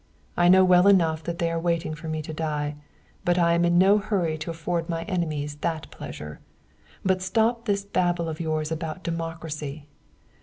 I 0.35 0.49
know 0.49 0.65
well 0.65 0.87
enough 0.87 1.23
that 1.25 1.37
they 1.37 1.51
are 1.51 1.59
waiting 1.59 1.93
for 1.93 2.07
me 2.07 2.23
to 2.23 2.33
die; 2.33 2.75
but 3.23 3.37
I 3.37 3.53
am 3.53 3.63
in 3.63 3.77
no 3.77 3.99
hurry 3.99 4.35
to 4.39 4.49
afford 4.49 4.89
my 4.89 5.03
enemies 5.03 5.57
that 5.61 5.91
pleasure. 5.91 6.39
But 7.05 7.21
stop 7.21 7.65
this 7.65 7.85
babble 7.85 8.27
of 8.27 8.39
yours 8.39 8.71
about 8.71 9.03
democracy. 9.03 9.89